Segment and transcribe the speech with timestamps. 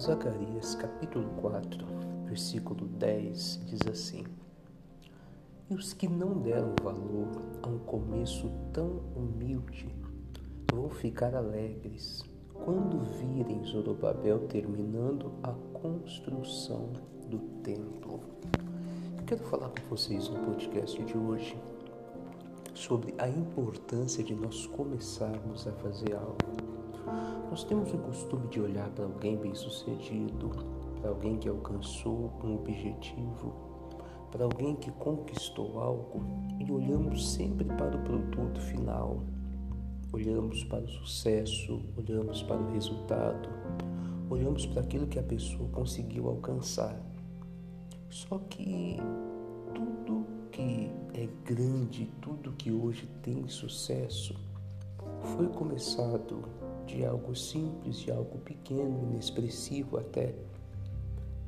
[0.00, 1.86] Zacarias capítulo 4,
[2.24, 4.24] versículo 10 diz assim:
[5.68, 7.28] E os que não deram valor
[7.62, 9.94] a um começo tão humilde
[10.72, 12.24] vão ficar alegres
[12.54, 16.94] quando virem Zorobabel terminando a construção
[17.28, 18.20] do templo.
[19.18, 21.62] Eu quero falar com vocês no podcast de hoje
[22.72, 26.89] sobre a importância de nós começarmos a fazer algo.
[27.50, 30.50] Nós temos o costume de olhar para alguém bem-sucedido,
[31.00, 33.52] para alguém que alcançou um objetivo,
[34.30, 36.22] para alguém que conquistou algo
[36.58, 39.22] e olhamos sempre para o produto final.
[40.12, 43.48] Olhamos para o sucesso, olhamos para o resultado,
[44.28, 47.00] olhamos para aquilo que a pessoa conseguiu alcançar.
[48.08, 48.96] Só que
[49.74, 54.34] tudo que é grande, tudo que hoje tem sucesso,
[55.36, 56.44] foi começado
[56.86, 60.34] de algo simples, de algo pequeno, inexpressivo até.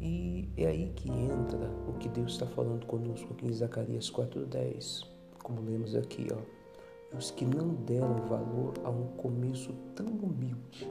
[0.00, 5.06] E é aí que entra o que Deus está falando conosco aqui em Zacarias 4,10,
[5.42, 7.16] como lemos aqui, ó.
[7.16, 10.90] Os que não deram valor a um começo tão humilde,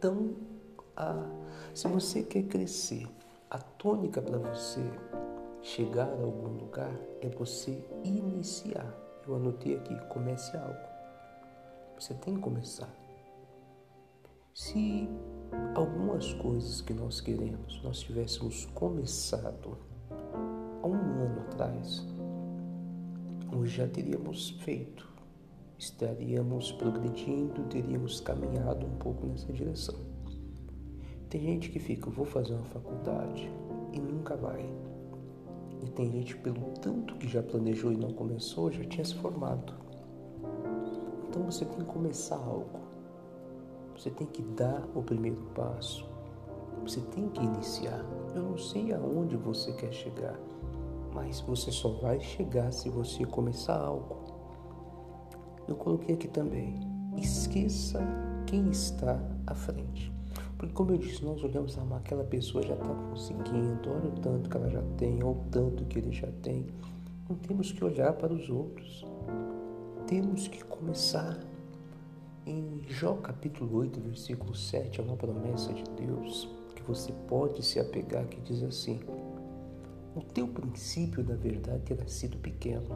[0.00, 0.34] tão
[0.96, 1.22] a.
[1.74, 3.06] Se você quer crescer,
[3.50, 4.80] a tônica para você
[5.62, 8.86] chegar a algum lugar é você iniciar.
[9.26, 10.93] Eu anotei aqui, comece algo.
[12.04, 12.94] Você tem que começar.
[14.52, 15.08] Se
[15.74, 19.78] algumas coisas que nós queremos nós tivéssemos começado
[20.82, 22.06] há um ano atrás,
[23.56, 25.08] hoje já teríamos feito,
[25.78, 29.96] estaríamos progredindo, teríamos caminhado um pouco nessa direção.
[31.30, 33.50] Tem gente que fica, vou fazer uma faculdade
[33.94, 34.62] e nunca vai.
[35.82, 39.84] E tem gente, pelo tanto que já planejou e não começou, já tinha se formado.
[41.34, 42.78] Então você tem que começar algo.
[43.96, 46.08] Você tem que dar o primeiro passo.
[46.84, 48.06] Você tem que iniciar.
[48.36, 50.38] Eu não sei aonde você quer chegar,
[51.12, 54.16] mas você só vai chegar se você começar algo.
[55.66, 56.78] Eu coloquei aqui também.
[57.16, 58.00] Esqueça
[58.46, 60.12] quem está à frente.
[60.56, 64.48] Porque, como eu disse, nós olhamos, ah, aquela pessoa já está conseguindo, olha o tanto
[64.48, 66.64] que ela já tem, olha o tanto que ele já tem.
[67.28, 69.04] Não temos que olhar para os outros
[70.06, 71.38] temos que começar.
[72.46, 77.80] Em Jó capítulo 8, versículo 7, é uma promessa de Deus que você pode se
[77.80, 79.00] apegar que diz assim:
[80.14, 82.86] O teu princípio da verdade terá sido pequeno,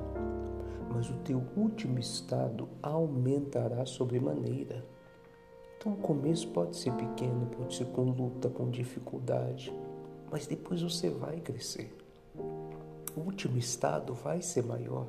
[0.90, 4.84] mas o teu último estado aumentará sobremaneira.
[5.78, 9.72] Então o começo pode ser pequeno, pode ser com luta, com dificuldade,
[10.30, 11.96] mas depois você vai crescer.
[12.36, 15.06] O último estado vai ser maior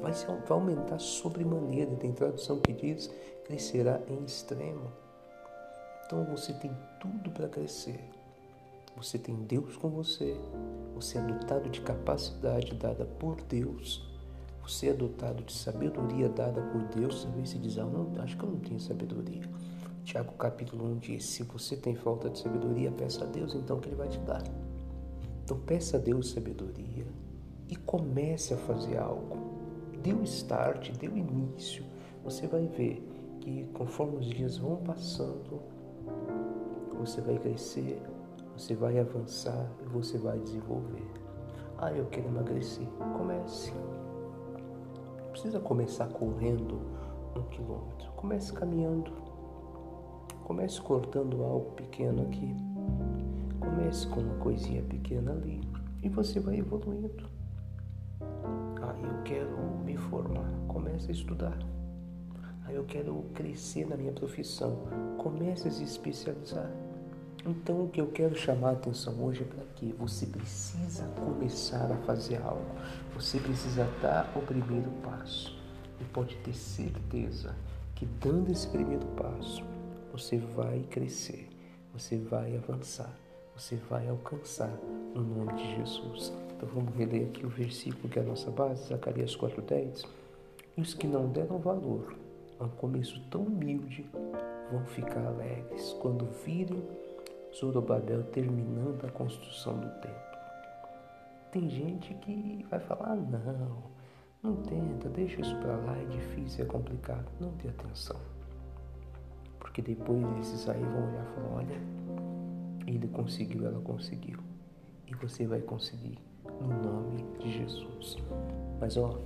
[0.00, 1.94] vai, vai aumentar sobremaneira.
[1.96, 3.10] Tem tradução que diz
[3.44, 4.92] crescerá em extremo.
[6.06, 6.70] Então você tem
[7.00, 8.00] tudo para crescer.
[8.96, 10.36] Você tem Deus com você.
[10.94, 14.08] Você é dotado de capacidade dada por Deus.
[14.62, 17.24] Você é dotado de sabedoria dada por Deus.
[17.24, 19.42] Talvez se diz, ah, não, acho que eu não tenho sabedoria.
[20.04, 23.88] Tiago capítulo 1 diz: Se você tem falta de sabedoria, peça a Deus então que
[23.88, 24.42] Ele vai te dar.
[25.44, 27.06] Então peça a Deus sabedoria
[27.68, 29.51] e comece a fazer algo
[30.02, 31.84] deu start, deu início,
[32.24, 33.06] você vai ver
[33.40, 35.60] que conforme os dias vão passando,
[36.98, 38.00] você vai crescer,
[38.56, 41.06] você vai avançar e você vai desenvolver.
[41.78, 42.86] Ah, eu quero emagrecer.
[43.16, 43.72] Comece.
[45.18, 46.78] Não precisa começar correndo
[47.36, 48.12] um quilômetro.
[48.12, 49.10] Comece caminhando.
[50.44, 52.54] Comece cortando algo pequeno aqui.
[53.58, 55.60] Comece com uma coisinha pequena ali.
[56.02, 57.28] E você vai evoluindo.
[58.20, 59.61] Ah, eu quero
[60.12, 60.46] formar.
[60.68, 61.58] Comece a estudar.
[62.66, 64.86] Ah, eu quero crescer na minha profissão.
[65.16, 66.70] Comece a se especializar.
[67.46, 71.90] Então, o que eu quero chamar a atenção hoje é para que você precisa começar
[71.90, 72.66] a fazer algo.
[73.14, 75.58] Você precisa dar o primeiro passo.
[75.98, 77.56] E pode ter certeza
[77.94, 79.64] que dando esse primeiro passo,
[80.12, 81.48] você vai crescer,
[81.92, 83.12] você vai avançar,
[83.62, 84.76] você vai alcançar
[85.14, 86.32] no nome de Jesus.
[86.56, 90.04] Então vamos reler aqui o versículo que é a nossa base, Zacarias 4,10.
[90.76, 92.16] E os que não deram valor
[92.58, 94.04] a um começo tão humilde
[94.72, 96.82] vão ficar alegres quando virem
[97.54, 100.38] Zorobabel terminando a construção do templo.
[101.52, 103.84] Tem gente que vai falar, não,
[104.42, 107.30] não tenta, deixa isso para lá, é difícil, é complicado.
[107.38, 108.18] Não dê atenção.
[109.60, 112.31] Porque depois esses aí vão olhar e falar, olha,
[112.86, 114.38] ele conseguiu, ela conseguiu.
[115.06, 116.18] E você vai conseguir
[116.60, 118.16] no nome de Jesus.
[118.80, 119.20] Mas ó,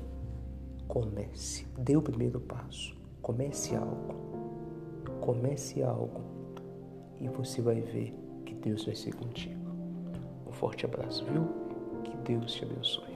[0.88, 4.14] comece, dê o primeiro passo, comece algo,
[5.20, 6.20] comece algo.
[7.18, 8.14] e você vai ver
[8.44, 9.64] que Deus vai ser contigo.
[10.46, 11.48] Um forte abraço, viu?
[12.04, 13.15] Que Deus te abençoe.